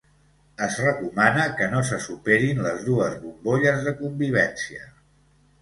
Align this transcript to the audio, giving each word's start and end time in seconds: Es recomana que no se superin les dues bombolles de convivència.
Es 0.67 0.77
recomana 0.85 1.43
que 1.59 1.67
no 1.75 1.83
se 1.91 1.99
superin 2.05 2.63
les 2.69 2.81
dues 2.89 3.21
bombolles 3.27 3.85
de 3.89 3.97
convivència. 4.03 4.91